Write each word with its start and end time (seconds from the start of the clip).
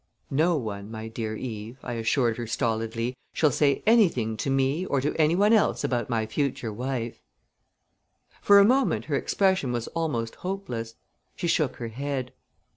"No 0.31 0.55
one, 0.57 0.89
my 0.89 1.07
dear 1.09 1.35
Eve," 1.35 1.77
I 1.83 1.93
assured 1.93 2.37
her 2.37 2.47
stolidly, 2.47 3.15
"shall 3.33 3.51
say 3.51 3.83
anything 3.85 4.35
to 4.37 4.49
me 4.49 4.83
or 4.87 4.99
to 4.99 5.13
any 5.21 5.35
one 5.35 5.53
else 5.53 5.83
about 5.83 6.09
my 6.09 6.25
future 6.25 6.73
wife." 6.73 7.21
For 8.41 8.57
a 8.57 8.65
moment 8.65 9.05
her 9.05 9.15
expression 9.15 9.71
was 9.71 9.87
almost 9.89 10.37
hopeless. 10.37 10.95
She 11.35 11.45
shook 11.45 11.75
her 11.75 11.89
head. 11.89 12.33